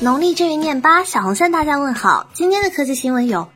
[0.00, 2.30] 农历正月廿八，小红向大家问好。
[2.32, 3.48] 今天的科技新闻有：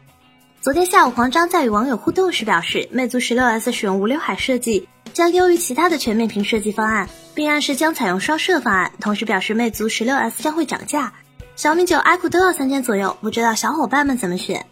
[0.61, 8.91] 昨天下午，黄章在与网友互动时表示，魅族十六 S 使用无刘海设计将优于其他的全面屏设计方案，并暗示将采用双摄方案。
[8.99, 11.13] 同时表示，魅族十六 S 将会涨价，
[11.55, 14.67] 小米九、iQOO 都要三千左右，不知道小伙伴们怎么选。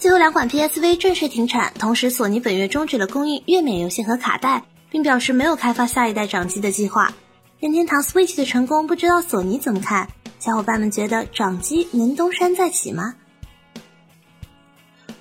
[0.00, 7.12] 最后两款 PSV 正式停产，同时索尼本月终止了供应月免游戏和卡带，并表示没有开发下一代掌机的计划。
[7.60, 10.08] 任天堂 Switch 的成功，不知道索尼怎么看？
[10.38, 13.16] 小伙伴们觉得掌机能东山再起吗？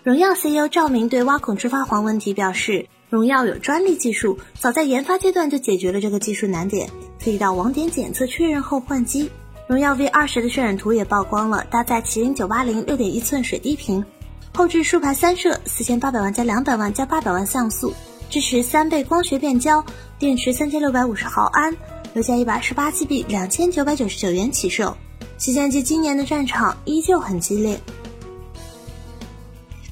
[0.04, 6.88] 荣耀 CEO 赵明对挖孔触发黄问题表示，荣耀有专利技术，早在研发阶段就解决了这个技术难点，
[7.24, 9.32] 可以到网点检测确认后换机。
[9.66, 14.06] 荣耀 V 二十的渲染图也曝光了，搭载麒麟九八零六点一寸水滴屏，
[14.54, 17.92] 后置竖排三摄，四千八百万加两百万加八百万像素，
[18.30, 19.84] 支持三倍光学变焦，
[20.20, 21.76] 电池三千六百五十毫安。
[22.18, 24.92] 留下一百十八 GB，两千九百九十九元起售。
[25.38, 27.80] 旗舰机今年的战场依旧很激烈。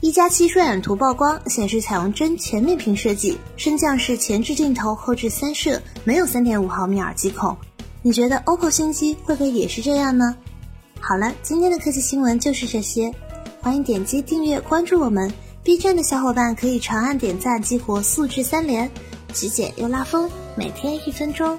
[0.02, 7.56] 一加七渲染图曝光，显示采用真全面屏设计，升降式前置镜头，后置三摄，没有三点五毫米耳机孔。
[8.02, 10.36] 你觉得 OPPO 新机会不会也是这样呢？
[11.00, 13.14] 好了，今天的科技新闻就是这些，
[13.62, 15.32] 欢迎点击订阅关注我们。
[15.64, 18.90] B 站的小伙伴可以长按点赞激活素质三连，
[19.32, 21.56] 极简又拉风，每天一分钟。